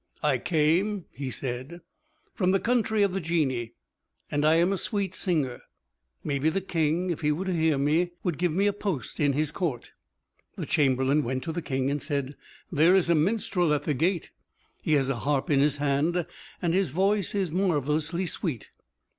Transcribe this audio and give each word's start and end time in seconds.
"I 0.23 0.39
came," 0.39 1.05
he 1.11 1.29
said, 1.29 1.81
"from 2.33 2.49
the 2.49 2.59
country 2.59 3.03
of 3.03 3.13
the 3.13 3.19
Genii, 3.21 3.75
and 4.31 4.43
I 4.43 4.55
am 4.55 4.73
a 4.73 4.77
sweet 4.79 5.13
singer. 5.13 5.61
Maybe 6.23 6.49
the 6.49 6.59
King, 6.59 7.11
if 7.11 7.21
he 7.21 7.31
were 7.31 7.45
to 7.45 7.53
hear 7.53 7.77
me, 7.77 8.13
would 8.23 8.39
give 8.39 8.51
me 8.51 8.65
a 8.65 8.73
post 8.73 9.19
in 9.19 9.33
his 9.33 9.51
court." 9.51 9.91
The 10.55 10.65
chamberlain 10.65 11.23
went 11.23 11.43
to 11.43 11.51
the 11.51 11.61
King, 11.61 11.91
and 11.91 12.01
said, 12.01 12.35
"There 12.71 12.95
is 12.95 13.09
a 13.11 13.13
minstrel 13.13 13.75
at 13.75 13.83
the 13.83 13.93
gate; 13.93 14.31
he 14.81 14.93
has 14.93 15.07
a 15.07 15.17
harp 15.17 15.51
in 15.51 15.59
his 15.59 15.75
hand, 15.77 16.25
and 16.63 16.73
his 16.73 16.89
voice 16.89 17.35
is 17.35 17.51
marvelously 17.51 18.25
sweet." 18.25 18.71